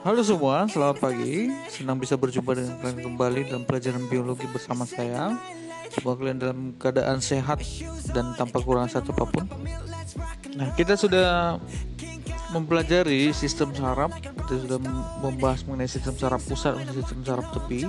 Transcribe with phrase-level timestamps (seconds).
[0.00, 1.52] Halo semua, selamat pagi.
[1.68, 5.36] Senang bisa berjumpa dengan kalian kembali dalam pelajaran biologi bersama saya.
[5.92, 7.60] Semoga kalian dalam keadaan sehat
[8.16, 9.44] dan tanpa kurang satu apa pun.
[10.56, 11.60] Nah, kita sudah
[12.56, 14.16] mempelajari sistem saraf.
[14.16, 14.80] Kita sudah
[15.20, 17.84] membahas mengenai sistem saraf pusat dan sistem saraf tepi,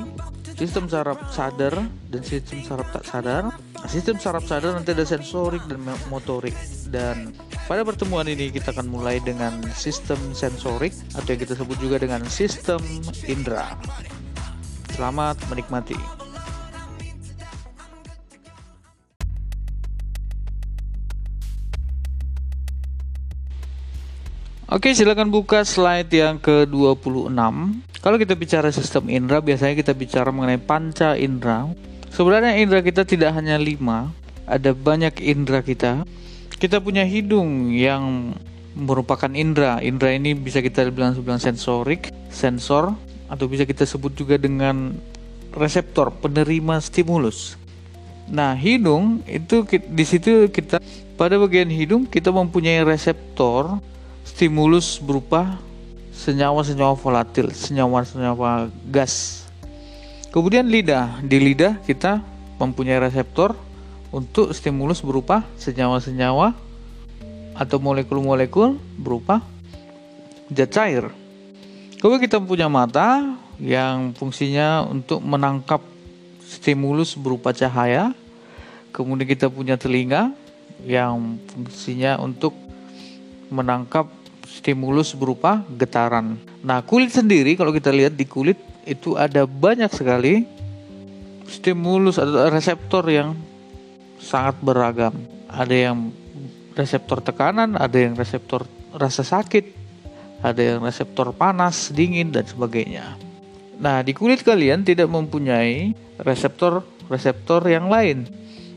[0.60, 3.44] sistem saraf sadar dan sistem saraf tak sadar.
[3.88, 5.80] Sistem saraf sadar nanti ada sensorik dan
[6.12, 6.54] motorik
[6.92, 7.32] dan
[7.72, 12.20] pada pertemuan ini kita akan mulai dengan sistem sensorik atau yang kita sebut juga dengan
[12.28, 12.84] sistem
[13.24, 13.80] indera.
[14.92, 15.96] Selamat menikmati.
[24.68, 27.32] Oke, silakan buka slide yang ke-26.
[28.04, 31.72] Kalau kita bicara sistem indera, biasanya kita bicara mengenai panca indera.
[32.12, 34.12] Sebenarnya indera kita tidak hanya lima,
[34.44, 36.04] ada banyak indera kita
[36.62, 38.38] kita punya hidung yang
[38.78, 39.82] merupakan indera.
[39.82, 42.94] Indera ini bisa kita bilang sebilang sensorik, sensor,
[43.26, 44.94] atau bisa kita sebut juga dengan
[45.58, 47.58] reseptor penerima stimulus.
[48.30, 50.78] Nah, hidung itu di situ kita
[51.18, 53.82] pada bagian hidung kita mempunyai reseptor
[54.22, 55.58] stimulus berupa
[56.14, 59.44] senyawa-senyawa volatil, senyawa-senyawa gas.
[60.30, 62.22] Kemudian lidah, di lidah kita
[62.62, 63.58] mempunyai reseptor
[64.12, 66.54] untuk stimulus berupa senyawa-senyawa
[67.56, 69.44] atau molekul-molekul berupa
[70.52, 71.08] zat cair.
[72.00, 75.80] Kalau kita punya mata yang fungsinya untuk menangkap
[76.44, 78.12] stimulus berupa cahaya,
[78.92, 80.36] kemudian kita punya telinga
[80.84, 82.58] yang fungsinya untuk
[83.54, 84.10] menangkap
[84.50, 86.36] stimulus berupa getaran.
[86.66, 90.44] Nah, kulit sendiri kalau kita lihat di kulit itu ada banyak sekali
[91.46, 93.38] stimulus atau reseptor yang
[94.22, 95.18] sangat beragam.
[95.50, 96.14] Ada yang
[96.78, 99.66] reseptor tekanan, ada yang reseptor rasa sakit,
[100.46, 103.18] ada yang reseptor panas, dingin dan sebagainya.
[103.82, 108.30] Nah, di kulit kalian tidak mempunyai reseptor-reseptor yang lain.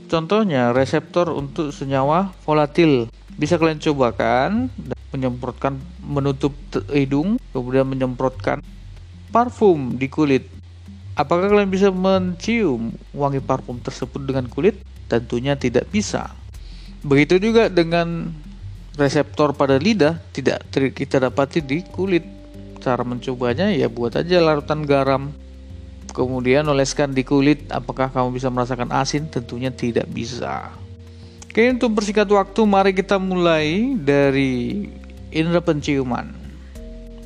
[0.08, 3.12] Contohnya reseptor untuk senyawa volatil.
[3.36, 4.72] Bisa kalian cobakan
[5.12, 6.56] menyemprotkan menutup
[6.88, 8.64] hidung, kemudian menyemprotkan
[9.28, 10.46] parfum di kulit.
[11.14, 14.78] Apakah kalian bisa mencium wangi parfum tersebut dengan kulit?
[15.10, 16.32] Tentunya tidak bisa.
[17.04, 18.32] Begitu juga dengan
[18.96, 22.24] reseptor pada lidah tidak kita dapati di kulit.
[22.80, 25.32] Cara mencobanya ya buat aja larutan garam.
[26.14, 29.26] Kemudian oleskan di kulit, apakah kamu bisa merasakan asin?
[29.26, 30.70] Tentunya tidak bisa.
[31.50, 34.86] Oke, untuk persingkat waktu, mari kita mulai dari
[35.34, 36.30] indera penciuman.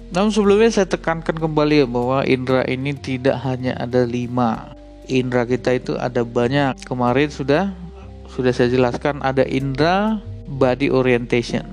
[0.08, 4.77] Namun sebelumnya saya tekankan kembali ya bahwa indera ini tidak hanya ada lima
[5.08, 6.84] indera kita itu ada banyak.
[6.84, 7.72] Kemarin sudah
[8.28, 11.64] sudah saya jelaskan ada indera body orientation.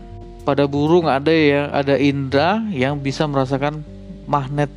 [0.48, 3.84] Pada burung ada yang ada indera yang bisa merasakan
[4.26, 4.72] magnet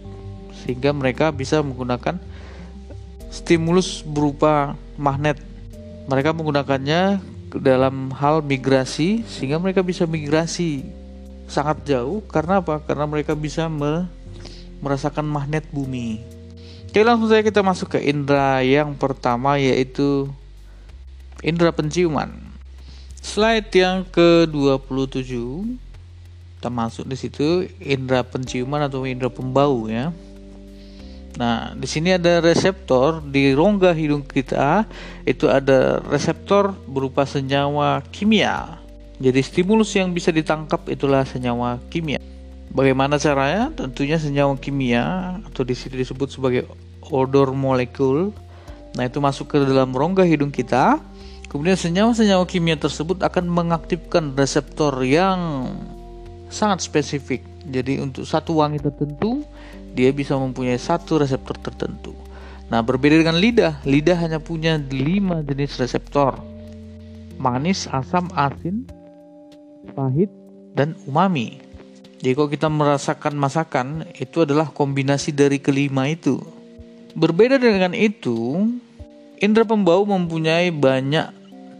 [0.64, 2.18] sehingga mereka bisa menggunakan
[3.30, 5.38] stimulus berupa magnet.
[6.08, 7.20] Mereka menggunakannya
[7.56, 10.84] dalam hal migrasi sehingga mereka bisa migrasi
[11.48, 12.80] sangat jauh karena apa?
[12.84, 14.08] Karena mereka bisa me
[14.84, 16.37] merasakan magnet bumi.
[16.88, 20.24] Oke langsung saja kita masuk ke indera yang pertama yaitu
[21.44, 22.32] indera penciuman.
[23.20, 25.36] Slide yang ke-27
[26.56, 30.16] kita masuk di situ indera penciuman atau indera pembau ya.
[31.36, 34.88] Nah, di sini ada reseptor di rongga hidung kita
[35.28, 38.80] itu ada reseptor berupa senyawa kimia.
[39.20, 42.16] Jadi stimulus yang bisa ditangkap itulah senyawa kimia.
[42.68, 43.72] Bagaimana caranya?
[43.72, 46.68] Tentunya senyawa kimia atau di sini disebut sebagai
[47.08, 48.30] odor molekul.
[48.96, 51.00] Nah, itu masuk ke dalam rongga hidung kita.
[51.48, 55.72] Kemudian senyawa-senyawa kimia tersebut akan mengaktifkan reseptor yang
[56.52, 57.40] sangat spesifik.
[57.64, 59.44] Jadi untuk satu wangi tertentu,
[59.96, 62.12] dia bisa mempunyai satu reseptor tertentu.
[62.68, 66.36] Nah, berbeda dengan lidah, lidah hanya punya lima jenis reseptor.
[67.40, 68.84] Manis, asam, asin,
[69.96, 70.28] pahit,
[70.76, 71.67] dan umami.
[72.18, 73.86] Jadi kalau kita merasakan masakan
[74.18, 76.42] itu adalah kombinasi dari kelima itu.
[77.14, 78.66] Berbeda dengan itu,
[79.38, 81.30] indera pembau mempunyai banyak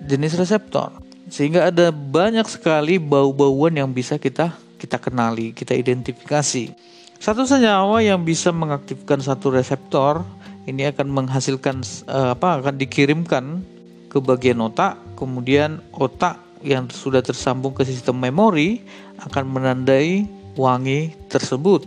[0.07, 0.95] jenis reseptor
[1.29, 6.73] sehingga ada banyak sekali bau-bauan yang bisa kita kita kenali, kita identifikasi.
[7.19, 10.23] Satu senyawa yang bisa mengaktifkan satu reseptor
[10.71, 13.67] ini akan menghasilkan uh, apa akan dikirimkan
[14.07, 18.83] ke bagian otak, kemudian otak yang sudah tersambung ke sistem memori
[19.19, 20.27] akan menandai
[20.59, 21.87] wangi tersebut.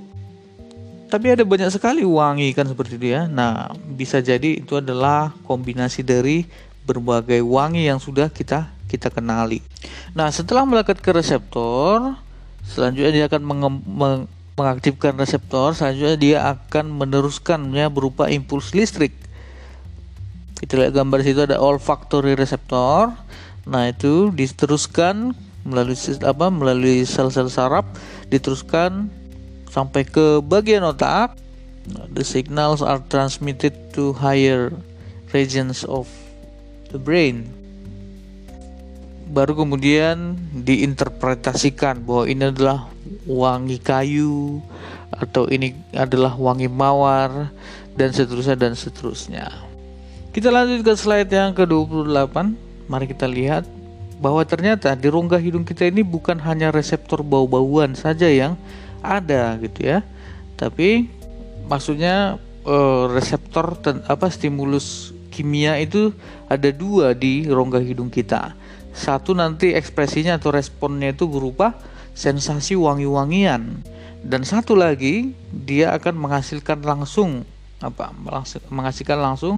[1.11, 3.27] Tapi ada banyak sekali wangi kan seperti itu ya.
[3.27, 6.47] Nah, bisa jadi itu adalah kombinasi dari
[6.87, 9.59] berbagai wangi yang sudah kita kita kenali.
[10.15, 12.15] Nah, setelah melekat ke reseptor,
[12.63, 13.43] selanjutnya dia akan
[14.55, 19.11] mengaktifkan reseptor, selanjutnya dia akan meneruskannya berupa impuls listrik.
[20.59, 23.11] Kita lihat gambar situ ada olfactory receptor.
[23.67, 25.95] Nah, itu diteruskan melalui
[26.25, 26.45] apa?
[26.49, 27.85] melalui sel-sel saraf
[28.31, 29.11] diteruskan
[29.67, 31.35] sampai ke bagian otak.
[32.15, 34.71] The signals are transmitted to higher
[35.35, 36.07] regions of
[36.93, 37.49] the brain.
[39.31, 42.91] Baru kemudian diinterpretasikan bahwa ini adalah
[43.25, 44.59] wangi kayu
[45.11, 47.49] atau ini adalah wangi mawar
[47.95, 49.47] dan seterusnya dan seterusnya.
[50.31, 52.35] Kita lanjut ke slide yang ke-28.
[52.87, 53.67] Mari kita lihat
[54.21, 58.53] bahwa ternyata di rongga hidung kita ini bukan hanya reseptor bau-bauan saja yang
[59.01, 60.05] ada gitu ya.
[60.55, 61.09] Tapi
[61.65, 66.13] maksudnya uh, reseptor dan apa stimulus kimia itu
[66.45, 68.53] ada dua di rongga hidung kita.
[68.93, 71.73] Satu nanti ekspresinya atau responnya itu berupa
[72.13, 73.81] sensasi wangi-wangian
[74.21, 77.41] dan satu lagi dia akan menghasilkan langsung
[77.81, 78.13] apa
[78.69, 79.57] menghasilkan langsung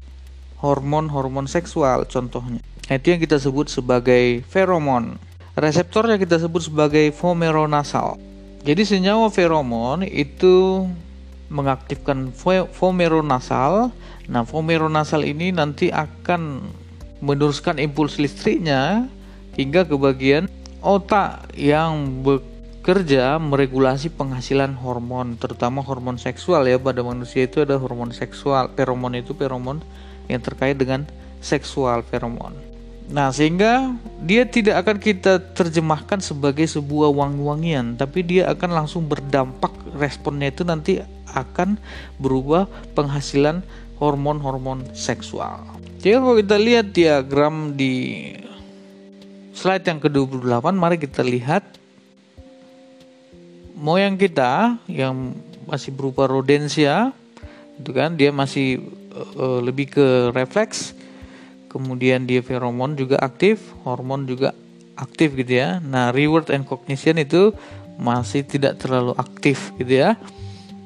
[0.64, 2.64] hormon-hormon seksual contohnya.
[2.88, 5.20] Nah, itu yang kita sebut sebagai feromon.
[5.60, 8.16] Reseptornya kita sebut sebagai vomeronasal.
[8.64, 10.88] Jadi senyawa feromon itu
[11.52, 12.32] mengaktifkan
[12.72, 13.92] vomeronasal.
[14.32, 16.64] Nah, vomeronasal ini nanti akan
[17.20, 19.12] meneruskan impuls listriknya
[19.60, 20.48] hingga ke bagian
[20.84, 28.12] otak yang bekerja meregulasi penghasilan hormon, terutama hormon seksual ya pada manusia itu ada hormon
[28.12, 28.72] seksual.
[28.76, 29.80] Feromon itu feromon
[30.28, 31.04] yang terkait dengan
[31.44, 32.56] seksual feromon.
[33.12, 33.92] Nah, sehingga
[34.24, 40.64] dia tidak akan kita terjemahkan sebagai sebuah wangi-wangian, tapi dia akan langsung berdampak responnya itu
[40.64, 41.04] nanti
[41.36, 41.76] akan
[42.18, 43.60] berubah penghasilan
[44.00, 45.68] hormon-hormon seksual.
[46.00, 47.94] Jadi kalau kita lihat diagram di
[49.52, 51.64] slide yang ke-28, mari kita lihat
[53.76, 55.36] moyang kita yang
[55.68, 57.12] masih berupa rodensia,
[57.80, 58.80] itu kan dia masih
[59.14, 60.98] uh, lebih ke refleks
[61.74, 64.54] kemudian dia feromon juga aktif, hormon juga
[64.94, 65.82] aktif gitu ya.
[65.82, 67.50] Nah, reward and cognition itu
[67.98, 70.14] masih tidak terlalu aktif gitu ya.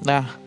[0.07, 0.39] Nah,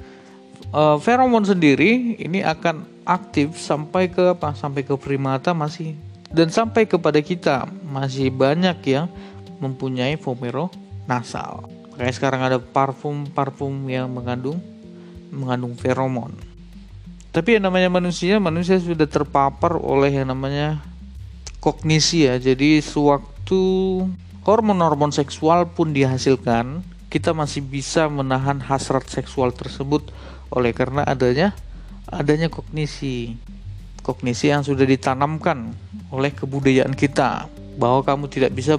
[0.73, 4.56] uh, feromon sendiri ini akan aktif sampai ke apa?
[4.56, 5.93] Sampai ke primata masih
[6.32, 9.12] dan sampai kepada kita masih banyak yang
[9.61, 10.73] mempunyai fomero
[11.05, 11.69] nasal.
[12.00, 14.56] Kayak sekarang ada parfum-parfum yang mengandung
[15.29, 16.50] mengandung feromon.
[17.31, 20.82] Tapi yang namanya manusia, manusia sudah terpapar oleh yang namanya
[21.62, 22.35] kognisi ya.
[22.43, 23.62] Jadi sewaktu
[24.43, 30.11] hormon-hormon seksual pun dihasilkan, kita masih bisa menahan hasrat seksual tersebut
[30.50, 31.55] oleh karena adanya
[32.11, 33.38] adanya kognisi.
[34.03, 35.71] Kognisi yang sudah ditanamkan
[36.11, 37.47] oleh kebudayaan kita
[37.79, 38.75] bahwa kamu tidak bisa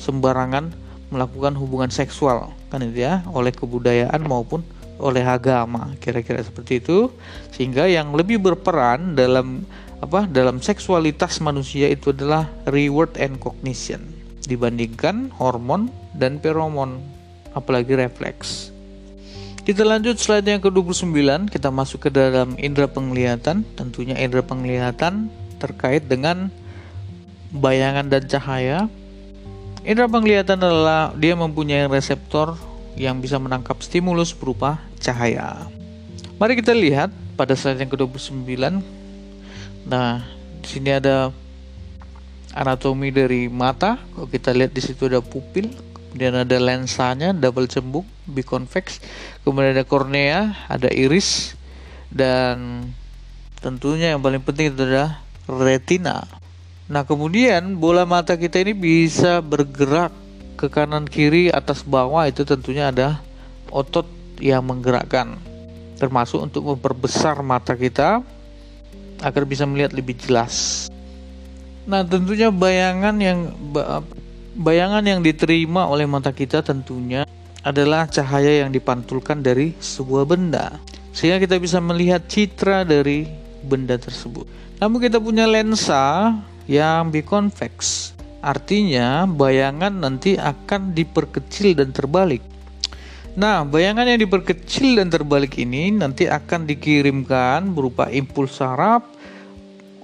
[0.00, 0.72] sembarangan
[1.12, 4.64] melakukan hubungan seksual kan itu ya oleh kebudayaan maupun
[5.02, 7.10] oleh agama kira-kira seperti itu.
[7.50, 9.66] Sehingga yang lebih berperan dalam
[10.02, 14.02] apa dalam seksualitas manusia itu adalah reward and cognition
[14.46, 17.02] dibandingkan hormon dan feromon
[17.54, 18.72] apalagi refleks.
[19.62, 21.46] Kita lanjut slide yang ke-29.
[21.54, 23.62] Kita masuk ke dalam indera penglihatan.
[23.78, 25.30] Tentunya indera penglihatan
[25.62, 26.50] terkait dengan
[27.54, 28.78] bayangan dan cahaya.
[29.86, 32.58] Indera penglihatan adalah dia mempunyai reseptor
[32.98, 35.66] yang bisa menangkap stimulus berupa cahaya.
[36.38, 38.80] Mari kita lihat pada slide yang ke-29.
[39.90, 40.22] Nah,
[40.62, 41.34] di sini ada
[42.54, 43.98] anatomi dari mata.
[44.14, 45.74] Kalau kita lihat di situ ada pupil,
[46.10, 49.02] kemudian ada lensanya double cembung biconvex,
[49.42, 51.58] kemudian ada kornea, ada iris
[52.12, 52.86] dan
[53.58, 56.28] tentunya yang paling penting itu adalah retina.
[56.86, 60.12] Nah, kemudian bola mata kita ini bisa bergerak
[60.60, 63.18] ke kanan kiri atas bawah itu tentunya ada
[63.72, 65.38] otot yang menggerakkan
[66.02, 68.26] termasuk untuk memperbesar mata kita
[69.22, 70.90] agar bisa melihat lebih jelas.
[71.86, 73.54] Nah, tentunya bayangan yang
[74.58, 77.22] bayangan yang diterima oleh mata kita tentunya
[77.62, 80.82] adalah cahaya yang dipantulkan dari sebuah benda
[81.14, 83.30] sehingga kita bisa melihat citra dari
[83.62, 84.50] benda tersebut.
[84.82, 86.34] Namun kita punya lensa
[86.66, 88.10] yang biconvex
[88.42, 92.42] Artinya bayangan nanti akan diperkecil dan terbalik.
[93.32, 99.08] Nah, bayangan yang diperkecil dan terbalik ini nanti akan dikirimkan berupa impuls saraf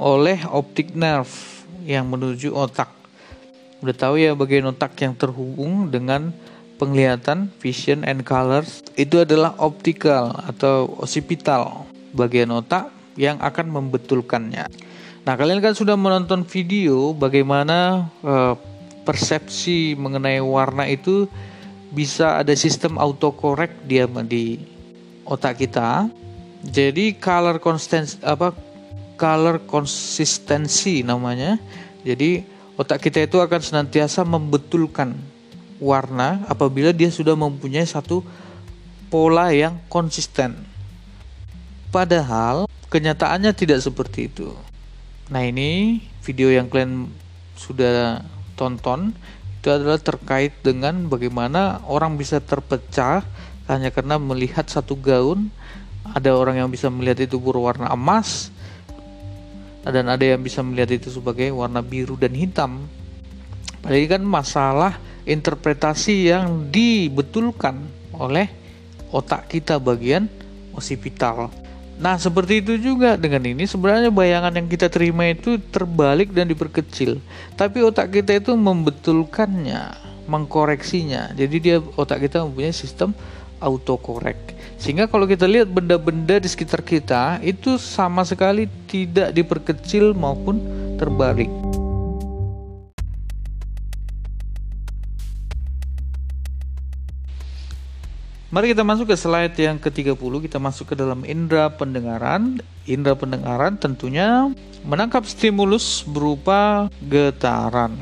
[0.01, 1.29] oleh optic nerve
[1.85, 2.89] yang menuju otak.
[3.85, 6.33] Udah tahu ya bagian otak yang terhubung dengan
[6.81, 11.85] penglihatan, vision and colors itu adalah optical atau occipital
[12.17, 12.89] bagian otak
[13.21, 14.73] yang akan membetulkannya.
[15.29, 18.57] Nah, kalian kan sudah menonton video bagaimana uh,
[19.05, 21.29] persepsi mengenai warna itu
[21.93, 24.61] bisa ada sistem autocorrect dia di
[25.25, 26.09] otak kita.
[26.65, 28.53] Jadi color constant apa
[29.15, 31.57] color konsistensi namanya.
[32.03, 32.43] Jadi
[32.79, 35.15] otak kita itu akan senantiasa membetulkan
[35.79, 38.23] warna apabila dia sudah mempunyai satu
[39.09, 40.55] pola yang konsisten.
[41.89, 44.53] Padahal kenyataannya tidak seperti itu.
[45.29, 47.09] Nah, ini video yang kalian
[47.57, 48.25] sudah
[48.57, 49.13] tonton
[49.59, 53.27] itu adalah terkait dengan bagaimana orang bisa terpecah
[53.67, 55.51] hanya karena melihat satu gaun.
[56.09, 58.49] Ada orang yang bisa melihat itu berwarna emas,
[59.85, 62.89] dan ada yang bisa melihat itu sebagai warna biru dan hitam.
[63.85, 64.93] Padahal kan masalah
[65.29, 67.85] interpretasi yang dibetulkan
[68.17, 68.49] oleh
[69.13, 70.33] otak kita bagian
[70.73, 71.53] osipital.
[71.99, 77.19] Nah, seperti itu juga dengan ini sebenarnya bayangan yang kita terima itu terbalik dan diperkecil.
[77.59, 79.99] Tapi otak kita itu membetulkannya,
[80.31, 81.35] mengkoreksinya.
[81.35, 83.11] Jadi dia otak kita mempunyai sistem
[83.59, 84.55] autocorrect.
[84.79, 90.63] Sehingga kalau kita lihat benda-benda di sekitar kita itu sama sekali tidak diperkecil maupun
[91.03, 91.68] terbalik.
[98.49, 102.65] Mari kita masuk ke slide yang ke-30, kita masuk ke dalam indera pendengaran.
[102.89, 104.49] Indera pendengaran tentunya
[104.89, 107.93] menangkap stimulus berupa getaran.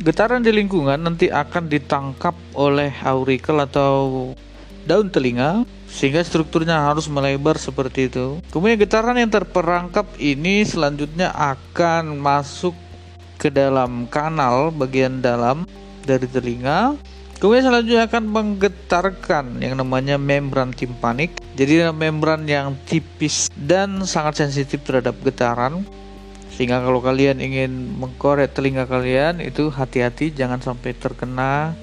[0.00, 4.32] Getaran di lingkungan nanti akan ditangkap oleh aurikel atau
[4.88, 8.40] daun telinga sehingga strukturnya harus melebar seperti itu.
[8.48, 12.72] Kemudian getaran yang terperangkap ini selanjutnya akan masuk
[13.36, 15.68] ke dalam kanal bagian dalam
[16.08, 16.96] dari telinga
[17.44, 21.36] Kemudian selanjutnya akan menggetarkan yang namanya membran timpanik.
[21.52, 25.84] Jadi membran yang tipis dan sangat sensitif terhadap getaran.
[26.56, 31.76] Sehingga kalau kalian ingin mengkorek telinga kalian itu hati-hati jangan sampai terkena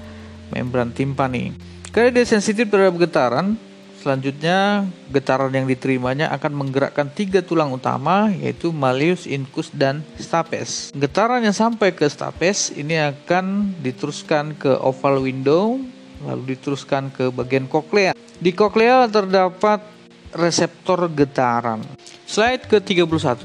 [0.50, 1.54] membran timpani.
[1.94, 3.54] Karena dia sensitif terhadap getaran,
[4.02, 10.90] Selanjutnya, getaran yang diterimanya akan menggerakkan tiga tulang utama, yaitu malleus, incus, dan stapes.
[10.90, 15.78] Getaran yang sampai ke stapes ini akan diteruskan ke oval window,
[16.26, 18.10] lalu diteruskan ke bagian koklea.
[18.42, 19.86] Di koklea terdapat
[20.34, 21.86] reseptor getaran.
[22.26, 23.38] Slide ke-31,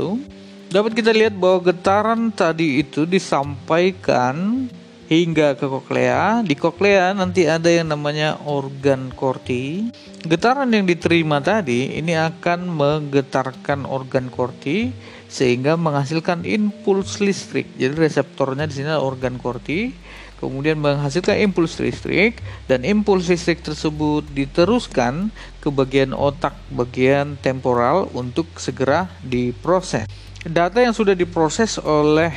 [0.74, 4.66] dapat kita lihat bahwa getaran tadi itu disampaikan
[5.08, 6.44] hingga ke koklea.
[6.44, 9.90] Di koklea nanti ada yang namanya organ korti.
[10.28, 14.92] Getaran yang diterima tadi ini akan menggetarkan organ korti
[15.28, 17.68] sehingga menghasilkan impuls listrik.
[17.80, 19.96] Jadi reseptornya di sini organ korti,
[20.40, 25.32] kemudian menghasilkan impuls listrik dan impuls listrik tersebut diteruskan
[25.64, 30.08] ke bagian otak bagian temporal untuk segera diproses.
[30.48, 32.32] Data yang sudah diproses oleh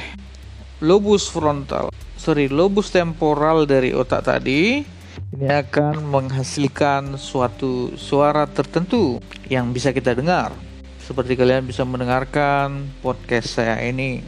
[0.82, 4.84] lobus frontal sorry lobus temporal dari otak tadi
[5.32, 10.52] ini akan menghasilkan suatu suara tertentu yang bisa kita dengar.
[11.00, 14.20] Seperti kalian bisa mendengarkan podcast saya ini.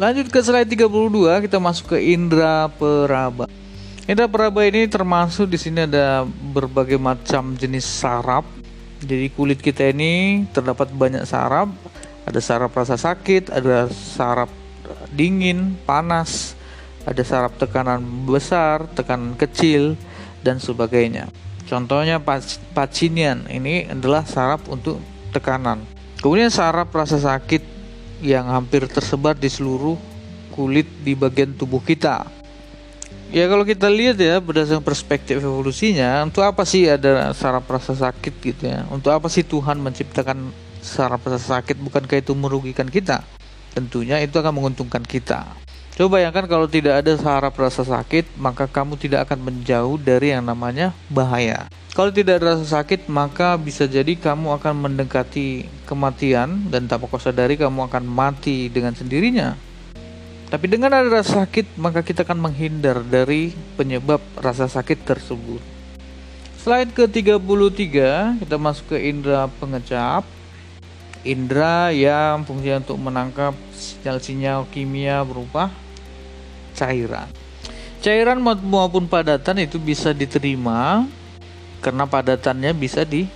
[0.00, 3.44] Lanjut ke slide 32, kita masuk ke indera peraba.
[4.08, 8.48] Indera peraba ini termasuk di sini ada berbagai macam jenis saraf.
[9.04, 11.68] Jadi kulit kita ini terdapat banyak saraf.
[12.24, 14.48] Ada saraf rasa sakit, ada saraf
[15.12, 16.57] dingin, panas,
[17.08, 19.96] ada saraf tekanan besar, tekanan kecil,
[20.44, 21.32] dan sebagainya.
[21.64, 22.20] Contohnya
[22.76, 25.00] pacinian ini adalah saraf untuk
[25.32, 25.84] tekanan.
[26.20, 27.64] Kemudian saraf rasa sakit
[28.20, 29.96] yang hampir tersebar di seluruh
[30.52, 32.26] kulit di bagian tubuh kita.
[33.28, 38.34] Ya kalau kita lihat ya berdasarkan perspektif evolusinya, untuk apa sih ada saraf rasa sakit
[38.40, 38.88] gitu ya?
[38.88, 40.48] Untuk apa sih Tuhan menciptakan
[40.80, 41.76] saraf rasa sakit?
[41.76, 43.20] Bukankah itu merugikan kita?
[43.76, 45.44] Tentunya itu akan menguntungkan kita.
[45.98, 50.46] Coba bayangkan kalau tidak ada saraf rasa sakit, maka kamu tidak akan menjauh dari yang
[50.46, 51.66] namanya bahaya.
[51.90, 57.18] Kalau tidak ada rasa sakit, maka bisa jadi kamu akan mendekati kematian dan tanpa kau
[57.18, 59.58] sadari kamu akan mati dengan sendirinya.
[60.46, 65.58] Tapi dengan ada rasa sakit, maka kita akan menghindar dari penyebab rasa sakit tersebut.
[66.62, 67.90] Slide ke-33,
[68.38, 70.22] kita masuk ke indera pengecap.
[71.26, 75.74] Indera yang fungsinya untuk menangkap sinyal-sinyal kimia berupa
[76.78, 77.26] cairan.
[77.98, 81.02] Cairan maupun padatan itu bisa diterima
[81.82, 83.26] karena padatannya bisa di,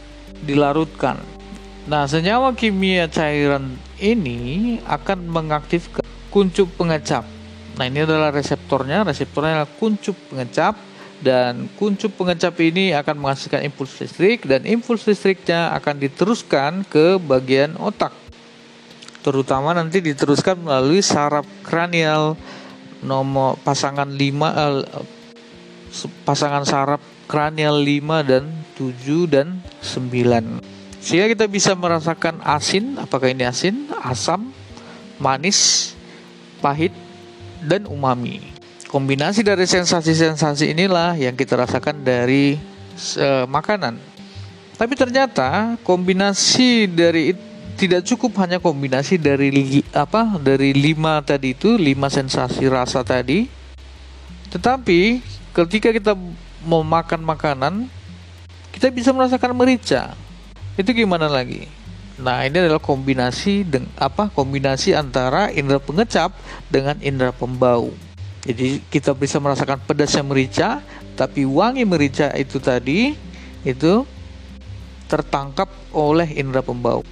[0.46, 1.18] dilarutkan.
[1.90, 7.26] Nah, senyawa kimia cairan ini akan mengaktifkan kuncup pengecap.
[7.75, 9.02] Nah, ini adalah reseptornya.
[9.02, 10.78] Reseptornya adalah kuncup pengecap
[11.22, 17.75] dan kuncup pengecap ini akan menghasilkan impuls listrik dan impuls listriknya akan diteruskan ke bagian
[17.82, 18.14] otak.
[19.22, 22.34] Terutama nanti diteruskan melalui saraf kranial
[23.02, 24.82] nomor pasangan 5 uh,
[26.25, 28.44] pasangan saraf kranial 5 dan
[28.78, 31.02] 7 dan 9.
[31.02, 34.54] Sehingga kita bisa merasakan asin, apakah ini asin, asam,
[35.18, 35.92] manis,
[36.62, 36.94] pahit,
[37.66, 38.38] dan umami.
[38.87, 42.54] Kombinasi dari sensasi-sensasi inilah yang kita rasakan dari
[43.18, 43.99] uh, makanan.
[44.78, 47.35] Tapi ternyata kombinasi dari
[47.76, 53.49] tidak cukup hanya kombinasi dari apa dari lima tadi itu lima sensasi rasa tadi.
[54.52, 55.23] Tetapi
[55.57, 56.12] ketika kita
[56.62, 57.88] mau makan makanan
[58.73, 60.17] kita bisa merasakan merica.
[60.76, 61.69] Itu gimana lagi?
[62.17, 66.33] Nah ini adalah kombinasi dengan apa kombinasi antara indera pengecap
[66.73, 67.93] dengan indera pembau.
[68.43, 70.81] Jadi kita bisa merasakan pedasnya merica
[71.14, 73.14] tapi wangi merica itu tadi
[73.62, 74.02] itu
[75.07, 77.05] tertangkap oleh indera pembau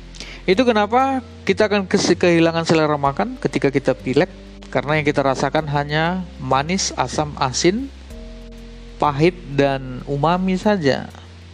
[0.50, 4.26] itu kenapa kita akan kehilangan selera makan ketika kita pilek
[4.70, 7.86] karena yang kita rasakan hanya manis, asam, asin,
[8.98, 11.06] pahit dan umami saja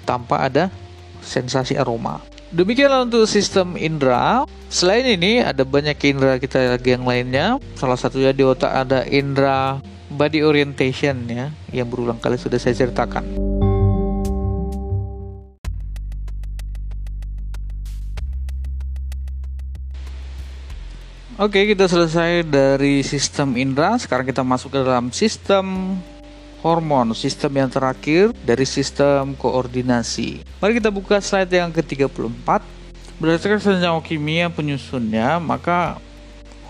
[0.09, 0.73] tanpa ada
[1.21, 2.25] sensasi aroma.
[2.55, 4.49] Demikianlah untuk sistem indera.
[4.73, 7.61] Selain ini ada banyak indera kita lagi yang lainnya.
[7.77, 13.27] Salah satunya di otak ada indera body orientation ya yang berulang kali sudah saya ceritakan.
[21.37, 23.93] Oke, kita selesai dari sistem indera.
[24.01, 25.93] Sekarang kita masuk ke dalam sistem
[26.65, 30.41] hormon, sistem yang terakhir dari sistem koordinasi.
[30.65, 32.49] Mari kita buka slide yang ke-34.
[33.21, 36.01] Berdasarkan senyawa kimia penyusunnya, maka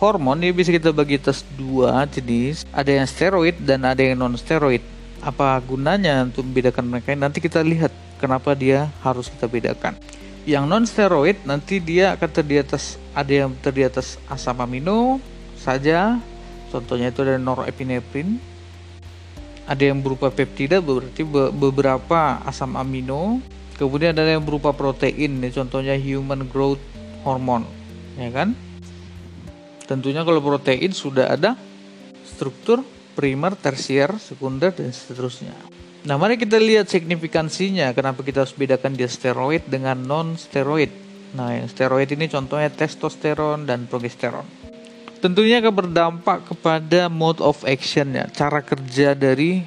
[0.03, 2.67] hormon ini bisa kita bagi atas dua jenis.
[2.75, 4.83] Ada yang steroid dan ada yang non steroid.
[5.23, 7.15] Apa gunanya untuk membedakan mereka?
[7.15, 9.95] Nanti kita lihat kenapa dia harus kita bedakan
[10.47, 15.19] yang non steroid nanti dia akan terdiri atas ada yang terdiri atas asam amino
[15.59, 16.23] saja.
[16.71, 18.39] Contohnya itu ada norepinephrine.
[19.67, 23.43] Ada yang berupa peptida berarti beberapa asam amino.
[23.75, 26.81] Kemudian ada yang berupa protein contohnya human growth
[27.27, 27.67] hormone
[28.17, 28.57] ya kan?
[29.85, 31.55] Tentunya kalau protein sudah ada
[32.25, 32.83] struktur
[33.15, 35.55] primer tersier sekunder dan seterusnya
[36.07, 37.91] Nah, mari kita lihat signifikansinya.
[37.91, 40.87] Kenapa kita harus bedakan dia steroid dengan non-steroid.
[41.35, 44.47] Nah, yang steroid ini contohnya testosteron dan progesteron.
[45.19, 49.67] Tentunya akan berdampak kepada mode of actionnya, cara kerja dari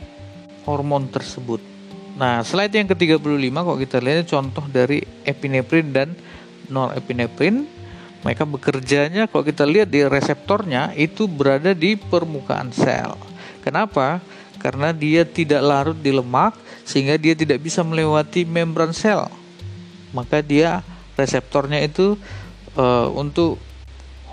[0.64, 1.60] hormon tersebut.
[2.16, 6.16] Nah, slide yang ke-35 kok kita lihat contoh dari epinefrin dan
[6.72, 7.68] norepinefrin.
[8.24, 13.20] Mereka bekerjanya kalau kita lihat di reseptornya itu berada di permukaan sel.
[13.60, 14.24] Kenapa?
[14.60, 19.32] Karena dia tidak larut di lemak sehingga dia tidak bisa melewati membran sel.
[20.12, 20.84] Maka dia
[21.16, 22.20] reseptornya itu
[22.76, 23.58] uh, untuk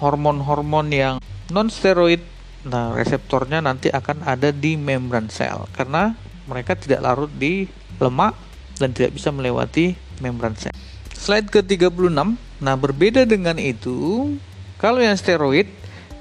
[0.02, 1.16] hormon-hormon yang
[1.50, 2.20] non steroid.
[2.66, 6.18] Nah, reseptornya nanti akan ada di membran sel karena
[6.50, 7.70] mereka tidak larut di
[8.02, 8.34] lemak
[8.82, 10.74] dan tidak bisa melewati membran sel.
[11.14, 12.12] Slide ke-36.
[12.56, 14.32] Nah, berbeda dengan itu,
[14.80, 15.68] kalau yang steroid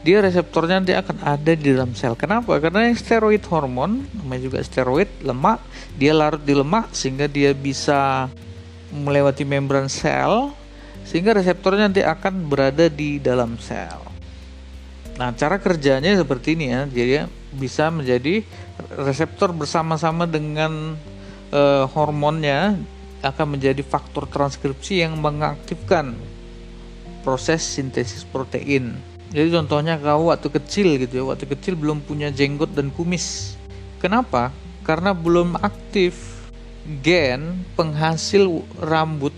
[0.05, 2.13] dia reseptornya nanti akan ada di dalam sel.
[2.13, 2.61] Kenapa?
[2.61, 5.57] Karena yang steroid hormon, namanya juga steroid, lemak,
[5.97, 8.29] dia larut di lemak sehingga dia bisa
[8.93, 10.53] melewati membran sel
[11.09, 13.97] sehingga reseptornya nanti akan berada di dalam sel.
[15.17, 16.85] Nah, cara kerjanya seperti ini ya.
[16.85, 17.25] Jadi
[17.57, 18.45] bisa menjadi
[18.93, 20.93] reseptor bersama-sama dengan
[21.49, 22.77] uh, hormonnya
[23.25, 26.13] akan menjadi faktor transkripsi yang mengaktifkan
[27.25, 29.14] proses sintesis protein.
[29.35, 33.59] Jadi contohnya kau waktu kecil gitu ya, waktu kecil belum punya jenggot dan kumis.
[33.99, 34.55] Kenapa?
[34.87, 36.15] Karena belum aktif
[37.03, 38.47] gen penghasil
[38.79, 39.35] rambut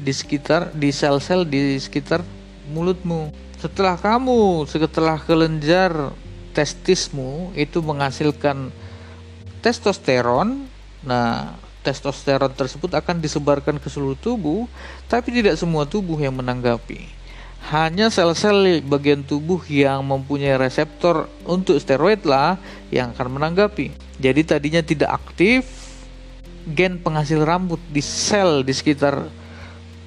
[0.00, 2.24] di sekitar di sel-sel di sekitar
[2.72, 3.28] mulutmu.
[3.60, 6.16] Setelah kamu setelah kelenjar
[6.56, 8.72] testismu itu menghasilkan
[9.60, 10.64] testosteron,
[11.04, 11.52] nah
[11.84, 14.64] testosteron tersebut akan disebarkan ke seluruh tubuh,
[15.04, 17.17] tapi tidak semua tubuh yang menanggapi
[17.68, 22.56] hanya sel-sel bagian tubuh yang mempunyai reseptor untuk steroid lah
[22.88, 23.92] yang akan menanggapi.
[24.16, 25.68] Jadi tadinya tidak aktif
[26.72, 29.28] gen penghasil rambut di sel di sekitar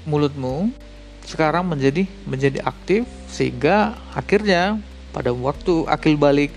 [0.05, 0.73] mulutmu
[1.25, 4.81] sekarang menjadi menjadi aktif sehingga akhirnya
[5.13, 6.53] pada waktu akil balik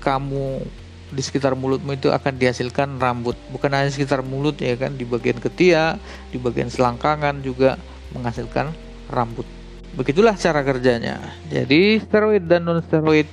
[0.00, 0.64] kamu
[1.12, 5.36] di sekitar mulutmu itu akan dihasilkan rambut bukan hanya sekitar mulut ya kan di bagian
[5.36, 6.00] ketiak
[6.32, 7.76] di bagian selangkangan juga
[8.16, 8.72] menghasilkan
[9.12, 9.44] rambut
[9.92, 11.20] Begitulah cara kerjanya.
[11.52, 13.28] Jadi steroid dan non steroid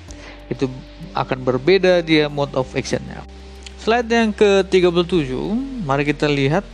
[0.51, 0.67] itu
[1.15, 3.23] akan berbeda dia mode of actionnya.
[3.79, 5.31] Slide yang ke-37,
[5.87, 6.67] mari kita lihat.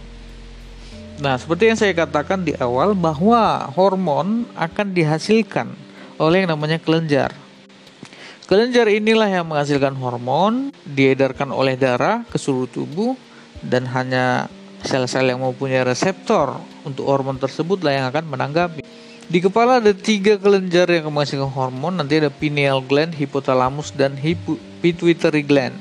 [1.21, 5.69] Nah, seperti yang saya katakan di awal bahwa hormon akan dihasilkan
[6.17, 7.31] oleh yang namanya kelenjar.
[8.49, 13.13] Kelenjar inilah yang menghasilkan hormon, diedarkan oleh darah ke seluruh tubuh,
[13.61, 14.49] dan hanya
[14.85, 18.94] sel-sel yang mempunyai reseptor untuk hormon tersebut lah yang akan menanggapi.
[19.25, 24.13] Di kepala ada tiga kelenjar yang menghasilkan hormon, nanti ada pineal gland, hypothalamus, dan
[24.85, 25.73] pituitary gland.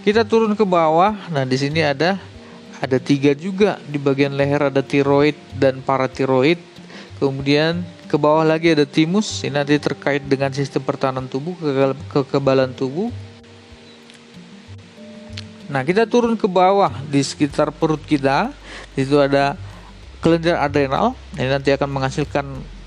[0.00, 2.16] Kita turun ke bawah, nah di sini ada
[2.80, 6.56] ada tiga juga di bagian leher ada tiroid dan paratiroid.
[7.20, 11.60] Kemudian ke bawah lagi ada timus, ini nanti terkait dengan sistem pertahanan tubuh,
[12.08, 13.12] kekebalan tubuh.
[15.68, 18.48] Nah, kita turun ke bawah di sekitar perut kita.
[18.96, 19.60] Di situ ada
[20.24, 21.12] kelenjar adrenal.
[21.36, 22.77] Ini nanti akan menghasilkan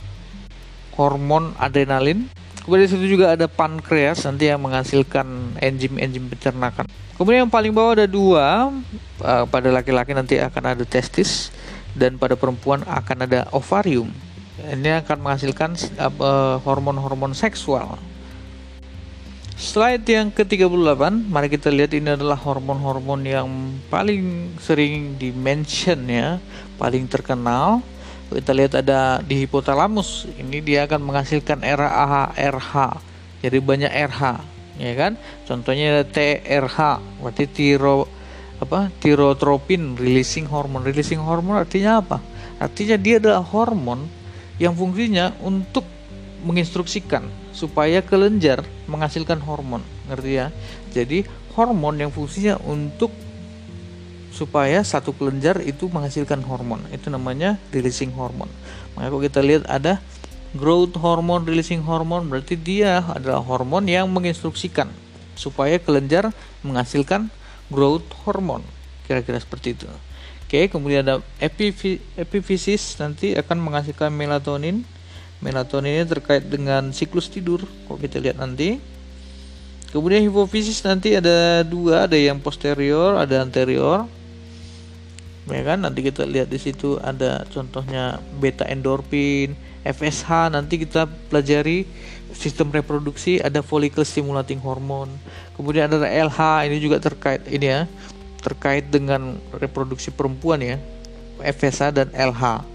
[1.02, 2.30] hormon adrenalin.
[2.62, 6.86] Kemudian di situ juga ada pankreas nanti yang menghasilkan enzim-enzim pencernakan.
[7.18, 8.70] Kemudian yang paling bawah ada dua.
[9.18, 11.50] Uh, pada laki-laki nanti akan ada testis
[11.98, 14.14] dan pada perempuan akan ada ovarium
[14.62, 15.74] ini akan menghasilkan
[16.62, 17.98] hormon-hormon uh, seksual.
[19.62, 23.48] Slide yang ke-38, mari kita lihat ini adalah hormon-hormon yang
[23.94, 26.42] paling sering di-mention ya,
[26.82, 27.86] paling terkenal.
[28.32, 32.74] Kita lihat ada di hipotalamus, ini dia akan menghasilkan RAH, RH.
[33.44, 34.22] Jadi banyak RH,
[34.80, 35.20] ya kan?
[35.44, 36.78] Contohnya ada TRH,
[37.20, 38.08] berarti tiro
[38.64, 38.88] apa?
[39.04, 40.88] Tirotropin releasing hormone.
[40.88, 42.24] Releasing hormone artinya apa?
[42.62, 44.08] Artinya dia adalah hormon
[44.62, 45.84] yang fungsinya untuk
[46.46, 50.48] menginstruksikan supaya kelenjar menghasilkan hormon ngerti ya
[50.90, 53.14] jadi hormon yang fungsinya untuk
[54.32, 58.48] supaya satu kelenjar itu menghasilkan hormon itu namanya releasing hormon
[58.96, 60.00] maka kalau kita lihat ada
[60.56, 64.88] growth hormone releasing hormone berarti dia adalah hormon yang menginstruksikan
[65.36, 66.32] supaya kelenjar
[66.64, 67.28] menghasilkan
[67.68, 68.64] growth hormone
[69.06, 69.88] kira-kira seperti itu
[70.52, 71.24] Oke, kemudian ada
[72.20, 74.84] epifisis nanti akan menghasilkan melatonin.
[75.40, 77.64] Melatonin ini terkait dengan siklus tidur.
[77.88, 78.76] Kalau kita lihat nanti.
[79.96, 84.12] Kemudian hipofisis nanti ada dua, ada yang posterior, ada anterior.
[85.50, 85.82] Ya kan?
[85.82, 91.90] Nanti kita lihat di situ ada contohnya beta endorfin, FSH nanti kita pelajari
[92.32, 95.10] sistem reproduksi ada follicle stimulating hormone.
[95.58, 97.82] Kemudian ada LH ini juga terkait ini ya
[98.42, 100.78] terkait dengan reproduksi perempuan ya
[101.40, 102.66] FSH dan LH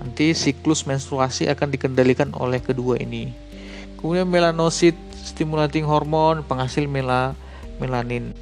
[0.00, 3.36] nanti siklus menstruasi akan dikendalikan oleh kedua ini
[4.00, 7.36] kemudian melanosit stimulating hormon penghasil mela
[7.76, 8.32] melanin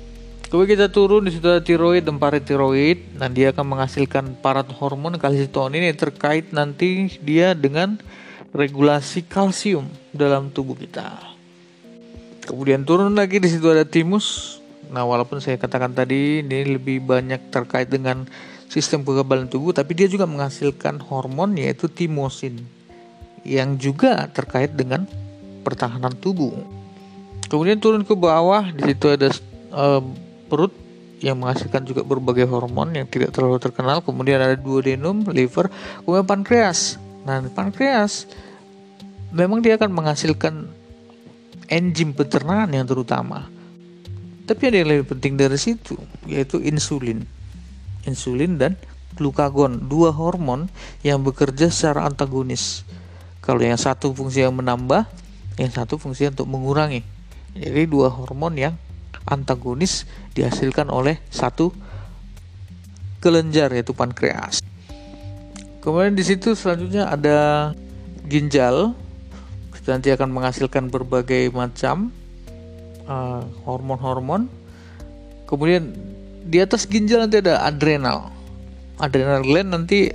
[0.48, 3.20] Kemudian kita turun di situ ada tiroid dan paratiroid.
[3.20, 8.00] Nah, dia akan menghasilkan parat hormon kalsitonin yang terkait nanti dia dengan
[8.56, 11.20] regulasi kalsium dalam tubuh kita.
[12.48, 14.58] Kemudian turun lagi di situ ada timus
[14.88, 18.24] Nah, walaupun saya katakan tadi ini lebih banyak terkait dengan
[18.72, 22.64] sistem kekebalan tubuh, tapi dia juga menghasilkan hormon yaitu timosin
[23.44, 25.04] yang juga terkait dengan
[25.64, 26.56] pertahanan tubuh.
[27.48, 29.28] Kemudian turun ke bawah, di situ ada
[29.72, 30.04] uh,
[30.48, 30.72] perut
[31.20, 34.00] yang menghasilkan juga berbagai hormon yang tidak terlalu terkenal.
[34.00, 35.68] Kemudian ada duodenum, liver,
[36.02, 36.96] kemudian pankreas.
[37.28, 38.24] Nah, pankreas
[39.30, 40.64] memang dia akan menghasilkan
[41.68, 43.58] enzim pencernaan yang terutama
[44.48, 45.92] tapi ada yang lebih penting dari situ,
[46.24, 47.20] yaitu insulin.
[48.08, 48.80] Insulin dan
[49.12, 50.72] glukagon, dua hormon
[51.04, 52.80] yang bekerja secara antagonis.
[53.44, 55.04] Kalau yang satu fungsi yang menambah,
[55.60, 57.04] yang satu fungsi untuk mengurangi.
[57.52, 58.74] Jadi dua hormon yang
[59.28, 61.70] antagonis dihasilkan oleh satu
[63.20, 64.64] kelenjar yaitu pankreas.
[65.84, 67.38] Kemudian di situ selanjutnya ada
[68.26, 68.96] ginjal.
[69.88, 72.12] Nanti akan menghasilkan berbagai macam
[73.08, 74.44] uh, hormon-hormon.
[75.48, 75.96] Kemudian
[76.44, 78.28] di atas ginjal nanti ada adrenal.
[79.00, 80.12] Adrenal gland nanti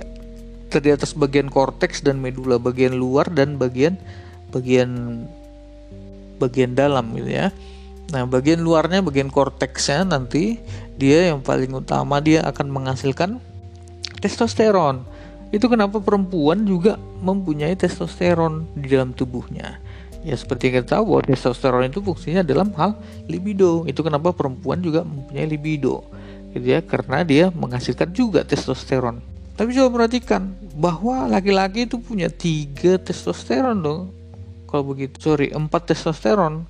[0.70, 3.98] terdiri atas bagian korteks dan medula, bagian luar dan bagian
[4.54, 5.26] bagian
[6.38, 7.50] bagian dalam gitu ya.
[8.12, 10.60] Nah, bagian luarnya, bagian korteksnya nanti
[11.00, 13.40] dia yang paling utama dia akan menghasilkan
[14.20, 15.06] testosteron.
[15.54, 19.78] Itu kenapa perempuan juga mempunyai testosteron di dalam tubuhnya.
[20.24, 22.96] Ya seperti yang kita tahu bahwa testosteron itu fungsinya dalam hal
[23.28, 23.84] libido.
[23.84, 26.02] Itu kenapa perempuan juga mempunyai libido.
[26.56, 29.20] Gitu ya, karena dia menghasilkan juga testosteron.
[29.54, 34.02] Tapi coba perhatikan bahwa laki-laki itu punya tiga testosteron dong.
[34.66, 36.66] Kalau begitu, sorry, empat testosteron,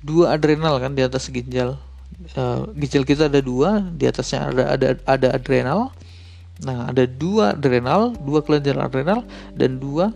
[0.00, 1.76] dua adrenal kan di atas ginjal.
[2.36, 5.92] Uh, ginjal kita ada dua, di atasnya ada ada ada adrenal.
[6.60, 9.24] Nah, ada dua adrenal, dua kelenjar adrenal,
[9.56, 10.12] dan dua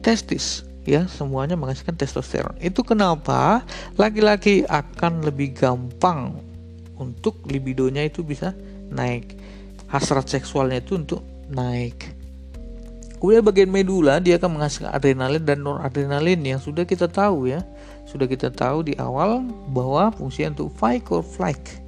[0.00, 2.56] testis ya semuanya menghasilkan testosteron.
[2.60, 3.64] Itu kenapa
[3.96, 6.40] laki-laki akan lebih gampang
[7.00, 8.52] untuk libidonya itu bisa
[8.92, 9.36] naik.
[9.88, 12.12] Hasrat seksualnya itu untuk naik.
[13.18, 17.64] Kemudian bagian medula dia akan menghasilkan adrenalin dan noradrenalin yang sudah kita tahu ya.
[18.04, 21.80] Sudah kita tahu di awal bahwa fungsinya untuk fight or flight.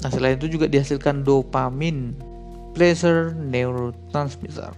[0.00, 2.16] Nah, selain itu juga dihasilkan dopamin,
[2.72, 4.72] pleasure neurotransmitter.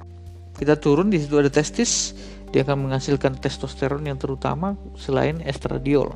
[0.59, 2.13] Kita turun di situ ada testis,
[2.53, 6.13] dia akan menghasilkan testosteron yang terutama selain estradiol.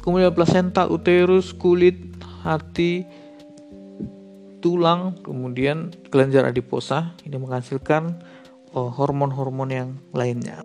[0.00, 1.96] Kemudian plasenta, uterus, kulit,
[2.44, 3.04] hati,
[4.60, 8.20] tulang, kemudian kelenjar adiposa ini menghasilkan
[8.76, 10.60] oh, hormon-hormon yang lainnya.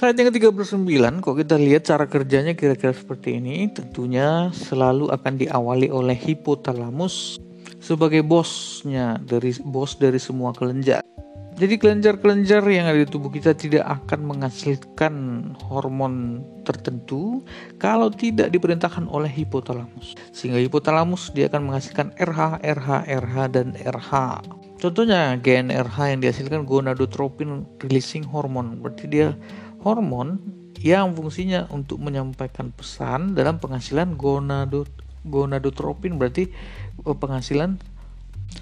[0.00, 5.92] Slide yang ke-39, kok kita lihat cara kerjanya kira-kira seperti ini, tentunya selalu akan diawali
[5.92, 7.36] oleh hipotalamus
[7.84, 11.04] sebagai bosnya dari bos dari semua kelenjar.
[11.60, 15.14] Jadi kelenjar-kelenjar yang ada di tubuh kita tidak akan menghasilkan
[15.68, 17.44] hormon tertentu
[17.76, 20.16] kalau tidak diperintahkan oleh hipotalamus.
[20.32, 24.12] Sehingga hipotalamus dia akan menghasilkan RH, RH, RH, dan RH.
[24.80, 28.80] Contohnya GnRH yang dihasilkan gonadotropin releasing hormone.
[28.80, 29.36] Berarti dia
[29.80, 30.40] hormon
[30.80, 34.88] yang fungsinya untuk menyampaikan pesan dalam penghasilan gonadot
[35.20, 36.48] gonadotropin berarti
[37.04, 37.76] penghasilan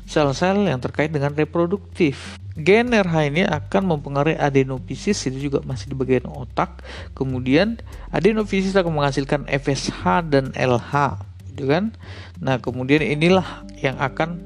[0.04, 2.36] sel-sel yang terkait dengan reproduktif.
[2.58, 6.82] Gen RH ini akan mempengaruhi adenofisis itu juga masih di bagian otak.
[7.14, 7.78] Kemudian
[8.10, 11.22] adenofisis akan menghasilkan FSH dan LH,
[11.54, 11.94] gitu kan?
[12.42, 14.42] Nah, kemudian inilah yang akan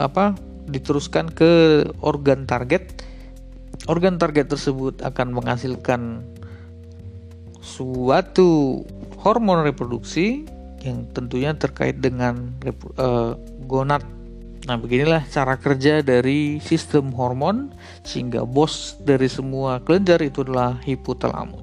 [0.00, 0.40] apa
[0.72, 3.04] diteruskan ke organ target.
[3.84, 6.24] Organ target tersebut akan menghasilkan
[7.60, 8.80] suatu
[9.20, 10.48] hormon reproduksi
[10.84, 12.52] yang tentunya terkait dengan
[13.00, 14.04] uh, gonad
[14.64, 21.60] Nah, beginilah cara kerja dari sistem hormon sehingga bos dari semua kelenjar itu adalah hipotalamus.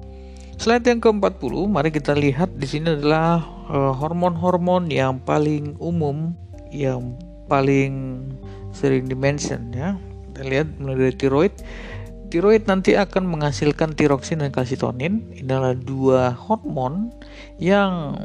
[0.62, 6.38] Slide yang ke-40, mari kita lihat di sini adalah eh, hormon-hormon yang paling umum
[6.70, 7.18] yang
[7.50, 8.22] paling
[8.70, 9.98] sering dimention ya.
[10.30, 11.54] Kita lihat mulai dari tiroid.
[12.32, 15.20] Tiroid nanti akan menghasilkan tiroksin dan kalsitonin.
[15.36, 17.12] Ini adalah dua hormon
[17.60, 18.16] yang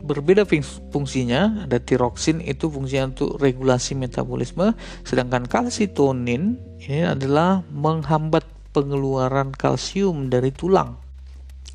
[0.00, 0.48] berbeda
[0.88, 1.68] fungsinya.
[1.68, 4.72] Ada tiroksin itu fungsinya untuk regulasi metabolisme.
[5.04, 10.96] Sedangkan kalsitonin ini adalah menghambat pengeluaran kalsium dari tulang.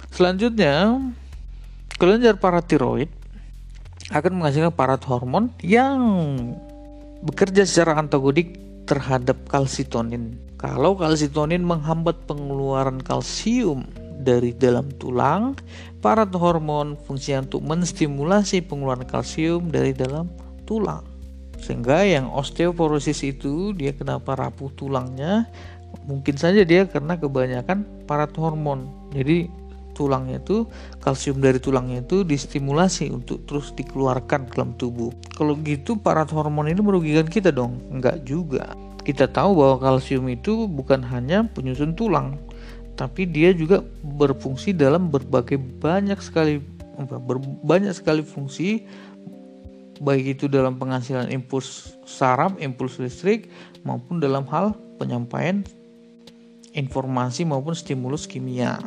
[0.10, 0.98] Selanjutnya
[2.02, 3.14] kelenjar paratiroid
[4.10, 6.02] akan menghasilkan parat hormon yang
[7.22, 8.58] bekerja secara antagonik
[8.90, 13.86] terhadap kalsitonin kalau kalsitonin menghambat pengeluaran kalsium
[14.18, 15.54] dari dalam tulang,
[16.02, 20.26] parat hormon fungsi untuk menstimulasi pengeluaran kalsium dari dalam
[20.66, 21.06] tulang.
[21.62, 25.46] Sehingga yang osteoporosis itu dia kenapa rapuh tulangnya?
[26.10, 28.90] Mungkin saja dia karena kebanyakan parat hormon.
[29.14, 29.46] Jadi
[29.94, 30.66] tulangnya itu
[30.98, 35.14] kalsium dari tulangnya itu distimulasi untuk terus dikeluarkan ke dalam tubuh.
[35.38, 37.78] Kalau gitu parat hormon ini merugikan kita dong?
[37.94, 38.74] Enggak juga.
[39.06, 42.42] Kita tahu bahwa kalsium itu bukan hanya penyusun tulang,
[42.98, 46.58] tapi dia juga berfungsi dalam berbagai banyak sekali
[47.68, 48.88] banyak sekali fungsi
[50.00, 53.52] baik itu dalam penghasilan impuls saraf, impuls listrik
[53.84, 55.64] maupun dalam hal penyampaian
[56.76, 58.80] informasi maupun stimulus kimia.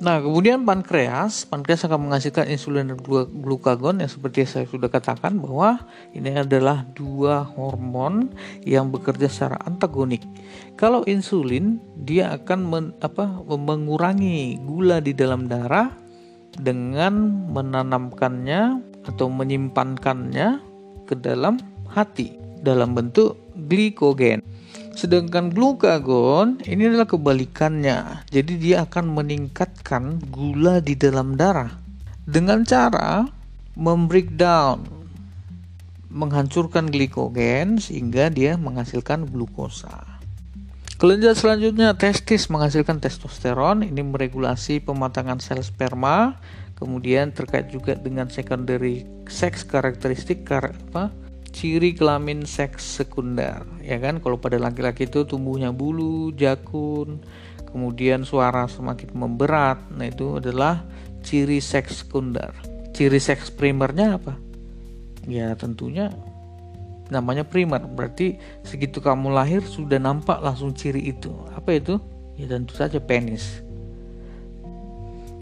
[0.00, 2.96] Nah, kemudian pankreas, pankreas akan menghasilkan insulin dan
[3.44, 5.76] glukagon yang seperti saya sudah katakan bahwa
[6.16, 8.32] ini adalah dua hormon
[8.64, 10.24] yang bekerja secara antagonik.
[10.80, 15.92] Kalau insulin, dia akan men, apa, mengurangi gula di dalam darah
[16.56, 20.64] dengan menanamkannya atau menyimpankannya
[21.04, 21.60] ke dalam
[21.92, 23.36] hati dalam bentuk
[23.68, 24.40] glikogen.
[24.94, 28.26] Sedangkan glukagon ini adalah kebalikannya.
[28.28, 31.70] Jadi dia akan meningkatkan gula di dalam darah
[32.26, 33.26] dengan cara
[33.78, 35.00] membreakdown
[36.10, 40.20] menghancurkan glikogen sehingga dia menghasilkan glukosa.
[41.00, 46.36] Kelenjar selanjutnya testis menghasilkan testosteron, ini meregulasi pematangan sel sperma,
[46.76, 51.08] kemudian terkait juga dengan secondary sex karakteristik apa
[51.50, 54.22] ciri kelamin seks sekunder ya kan?
[54.22, 57.22] Kalau pada laki-laki itu tumbuhnya bulu jakun
[57.70, 59.78] kemudian suara semakin memberat.
[59.94, 60.82] Nah itu adalah
[61.22, 62.50] ciri seks sekunder.
[62.90, 64.34] Ciri seks primernya apa?
[65.26, 66.10] Ya tentunya
[67.10, 67.82] namanya primer.
[67.86, 71.30] Berarti segitu kamu lahir sudah nampak langsung ciri itu.
[71.54, 71.98] Apa itu?
[72.38, 73.62] Ya tentu saja penis.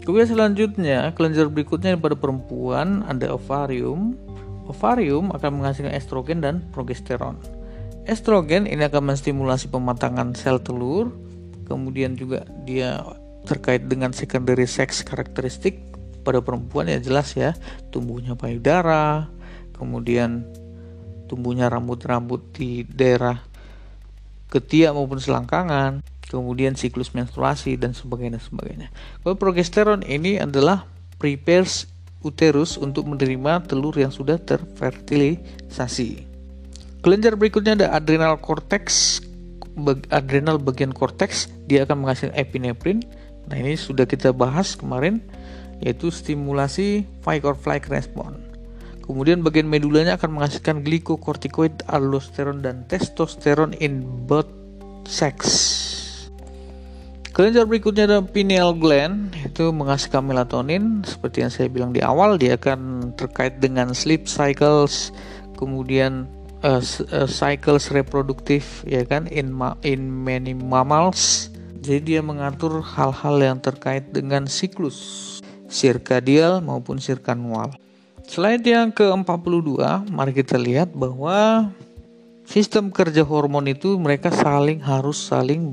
[0.03, 4.17] Kemudian selanjutnya kelenjar berikutnya pada perempuan ada ovarium
[4.69, 7.41] Ovarium akan menghasilkan estrogen dan progesteron.
[8.05, 11.09] Estrogen ini akan menstimulasi pematangan sel telur,
[11.65, 13.01] kemudian juga dia
[13.49, 15.81] terkait dengan secondary sex karakteristik
[16.21, 17.57] pada perempuan ya jelas ya,
[17.89, 19.29] tumbuhnya payudara,
[19.73, 20.45] kemudian
[21.25, 23.41] tumbuhnya rambut-rambut di daerah
[24.49, 28.89] ketiak maupun selangkangan, kemudian siklus menstruasi dan sebagainya sebagainya.
[29.21, 30.89] Kalau progesteron ini adalah
[31.21, 36.27] prepares uterus untuk menerima telur yang sudah terfertilisasi.
[36.99, 39.19] Kelenjar berikutnya ada adrenal cortex.
[40.11, 42.99] Adrenal bagian korteks dia akan menghasilkan epinefrin.
[43.47, 45.23] Nah ini sudah kita bahas kemarin
[45.79, 48.35] yaitu stimulasi fight or flight response.
[49.07, 54.51] Kemudian bagian medulanya akan menghasilkan glikokortikoid, aldosteron dan testosteron in both
[55.09, 55.88] sex.
[57.29, 62.57] Kelenjar berikutnya ada pineal gland itu menghasilkan melatonin seperti yang saya bilang di awal dia
[62.57, 65.13] akan terkait dengan sleep cycles
[65.53, 66.25] kemudian
[66.65, 66.81] uh,
[67.13, 73.57] uh, cycles reproduktif ya kan in ma in many mammals jadi dia mengatur hal-hal yang
[73.63, 75.39] terkait dengan siklus
[75.71, 77.71] sirkadial maupun sirkanual.
[78.29, 79.79] Slide yang ke-42,
[80.11, 81.71] mari kita lihat bahwa
[82.45, 85.71] sistem kerja hormon itu mereka saling harus saling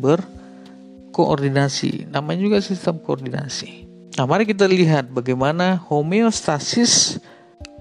[1.16, 2.12] berkoordinasi.
[2.12, 3.88] Namanya juga sistem koordinasi.
[4.20, 7.16] Nah, mari kita lihat bagaimana homeostasis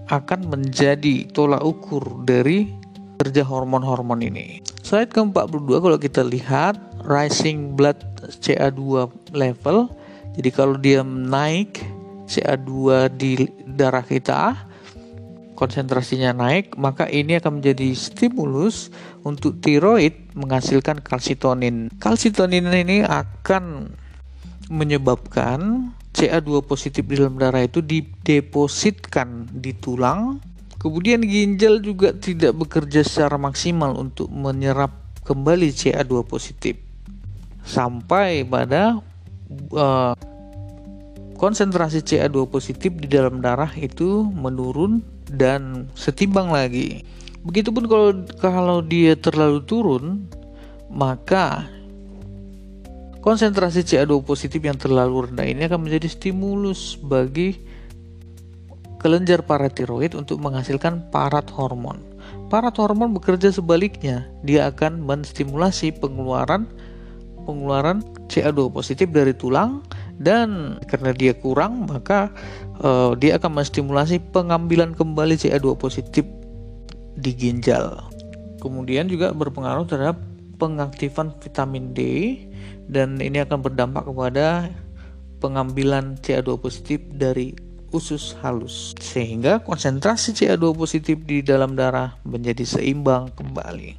[0.08, 2.72] akan menjadi tolak ukur dari
[3.20, 4.64] kerja hormon-hormon ini.
[4.88, 8.00] Slide ke-42 kalau kita lihat rising blood
[8.40, 9.92] CA2 level.
[10.40, 11.84] Jadi kalau dia naik
[12.32, 12.72] CA2
[13.20, 14.56] di darah kita
[15.60, 18.92] konsentrasinya naik, maka ini akan menjadi stimulus
[19.26, 21.90] untuk tiroid menghasilkan kalsitonin.
[21.98, 23.90] Kalsitonin ini akan
[24.70, 30.38] menyebabkan CA2 positif di dalam darah itu didepositkan di tulang.
[30.78, 34.94] Kemudian ginjal juga tidak bekerja secara maksimal untuk menyerap
[35.26, 36.78] kembali CA2 positif
[37.66, 39.02] sampai pada
[39.74, 40.14] uh,
[41.42, 47.02] konsentrasi CA2 positif di dalam darah itu menurun dan setimbang lagi.
[47.46, 48.10] Begitupun kalau
[48.42, 50.26] kalau dia terlalu turun,
[50.90, 51.70] maka
[53.22, 57.62] konsentrasi CA2 positif yang terlalu rendah ini akan menjadi stimulus bagi
[58.98, 62.02] kelenjar paratiroid untuk menghasilkan parat hormon.
[62.50, 66.66] Parat hormon bekerja sebaliknya, dia akan menstimulasi pengeluaran
[67.46, 69.86] pengeluaran CA2 positif dari tulang
[70.18, 72.34] dan karena dia kurang maka
[72.82, 76.26] uh, dia akan menstimulasi pengambilan kembali CA2 positif
[77.26, 78.06] di ginjal.
[78.62, 80.22] Kemudian juga berpengaruh terhadap
[80.62, 82.00] pengaktifan vitamin D
[82.86, 84.70] dan ini akan berdampak kepada
[85.42, 87.58] pengambilan CA2 positif dari
[87.90, 93.98] usus halus sehingga konsentrasi CA2 positif di dalam darah menjadi seimbang kembali.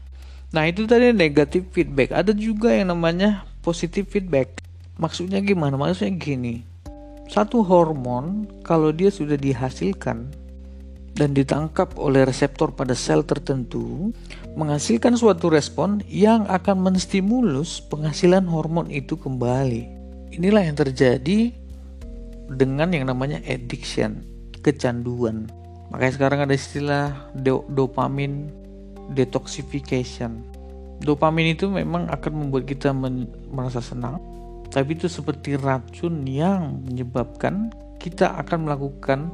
[0.54, 2.14] Nah, itu tadi negatif feedback.
[2.14, 4.62] Ada juga yang namanya positif feedback.
[4.96, 5.74] Maksudnya gimana?
[5.74, 6.62] Maksudnya gini.
[7.26, 10.30] Satu hormon kalau dia sudah dihasilkan
[11.16, 14.12] dan ditangkap oleh reseptor pada sel tertentu
[14.52, 19.88] menghasilkan suatu respon yang akan menstimulus penghasilan hormon itu kembali.
[20.36, 21.56] Inilah yang terjadi
[22.52, 24.20] dengan yang namanya addiction,
[24.60, 25.48] kecanduan.
[25.88, 28.52] Makanya sekarang ada istilah do dopamin
[29.16, 30.44] detoxification.
[31.00, 32.92] Dopamin itu memang akan membuat kita
[33.52, 34.20] merasa senang,
[34.68, 39.32] tapi itu seperti racun yang menyebabkan kita akan melakukan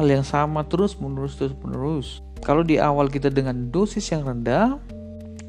[0.00, 2.24] hal yang sama terus menerus terus menerus.
[2.40, 4.80] Kalau di awal kita dengan dosis yang rendah,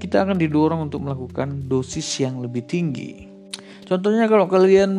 [0.04, 3.32] kita akan didorong untuk melakukan dosis yang lebih tinggi.
[3.88, 4.96] Contohnya kalau kalian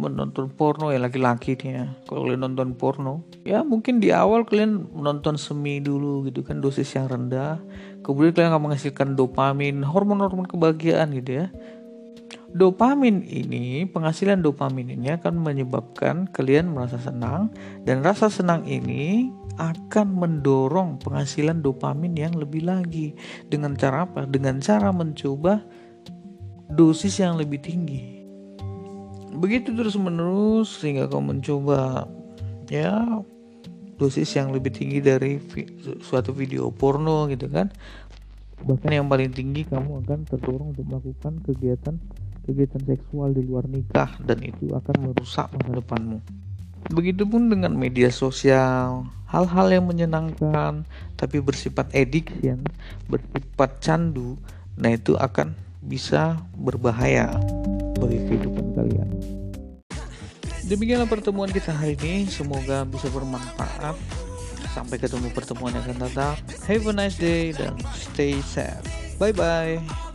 [0.00, 4.92] menonton porno ya laki-laki nih ya, kalau kalian nonton porno, ya mungkin di awal kalian
[4.92, 7.56] menonton semi dulu gitu kan dosis yang rendah,
[8.04, 11.46] kemudian kalian akan menghasilkan dopamin, hormon-hormon kebahagiaan gitu ya
[12.54, 17.50] dopamin ini, penghasilan dopamin ini akan menyebabkan kalian merasa senang
[17.82, 23.16] dan rasa senang ini akan mendorong penghasilan dopamin yang lebih lagi.
[23.48, 24.28] Dengan cara apa?
[24.28, 25.64] Dengan cara mencoba
[26.70, 28.22] dosis yang lebih tinggi.
[29.36, 32.08] Begitu terus menerus sehingga kau mencoba
[32.72, 33.04] ya
[33.96, 35.64] dosis yang lebih tinggi dari vi
[36.04, 37.72] suatu video porno gitu kan.
[38.56, 41.96] Bahkan yang paling tinggi kamu akan terdorong untuk melakukan kegiatan
[42.46, 46.22] kegiatan seksual di luar nikah dan itu akan merusak masa depanmu.
[46.94, 50.86] Begitupun dengan media sosial, hal-hal yang menyenangkan
[51.18, 52.62] tapi bersifat addiction,
[53.10, 54.38] bersifat candu,
[54.78, 57.34] nah itu akan bisa berbahaya
[57.98, 59.10] bagi kehidupan kalian.
[60.66, 63.94] Demikianlah pertemuan kita hari ini, semoga bisa bermanfaat.
[64.74, 66.36] Sampai ketemu pertemuan yang akan datang.
[66.66, 68.82] Have a nice day dan stay safe.
[69.16, 70.05] Bye bye.